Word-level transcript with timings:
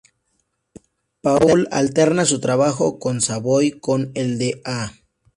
Paul 1.21 1.67
alterna 1.69 2.25
su 2.25 2.39
trabajo 2.39 2.97
con 2.97 3.21
Savoy 3.21 3.69
con 3.79 4.09
el 4.15 4.39
de 4.39 4.59
a-ha. 4.65 4.93